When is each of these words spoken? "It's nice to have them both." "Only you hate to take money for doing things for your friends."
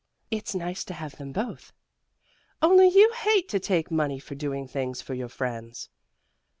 "It's 0.31 0.55
nice 0.55 0.83
to 0.85 0.95
have 0.95 1.17
them 1.17 1.31
both." 1.31 1.73
"Only 2.59 2.87
you 2.89 3.13
hate 3.15 3.47
to 3.49 3.59
take 3.59 3.91
money 3.91 4.17
for 4.17 4.33
doing 4.33 4.67
things 4.67 4.99
for 4.99 5.13
your 5.13 5.29
friends." 5.29 5.89